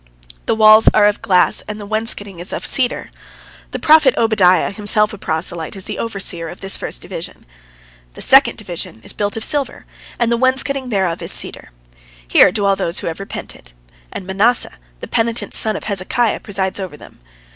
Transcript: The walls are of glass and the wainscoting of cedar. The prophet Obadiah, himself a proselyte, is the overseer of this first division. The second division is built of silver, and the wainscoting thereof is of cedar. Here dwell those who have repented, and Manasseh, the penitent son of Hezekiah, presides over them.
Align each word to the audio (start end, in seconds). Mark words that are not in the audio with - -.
The 0.47 0.55
walls 0.55 0.89
are 0.95 1.05
of 1.07 1.21
glass 1.21 1.61
and 1.67 1.79
the 1.79 1.85
wainscoting 1.85 2.41
of 2.41 2.65
cedar. 2.65 3.11
The 3.69 3.77
prophet 3.77 4.15
Obadiah, 4.17 4.71
himself 4.71 5.13
a 5.13 5.17
proselyte, 5.19 5.75
is 5.75 5.85
the 5.85 5.99
overseer 5.99 6.49
of 6.49 6.59
this 6.59 6.75
first 6.75 7.03
division. 7.03 7.45
The 8.15 8.21
second 8.23 8.57
division 8.57 9.01
is 9.03 9.13
built 9.13 9.37
of 9.37 9.43
silver, 9.43 9.85
and 10.17 10.31
the 10.31 10.37
wainscoting 10.37 10.89
thereof 10.89 11.21
is 11.21 11.29
of 11.33 11.35
cedar. 11.37 11.69
Here 12.27 12.51
dwell 12.51 12.75
those 12.75 13.01
who 13.01 13.07
have 13.09 13.19
repented, 13.19 13.73
and 14.11 14.25
Manasseh, 14.25 14.79
the 15.01 15.07
penitent 15.07 15.53
son 15.53 15.75
of 15.75 15.83
Hezekiah, 15.83 16.39
presides 16.39 16.79
over 16.79 16.97
them. 16.97 17.19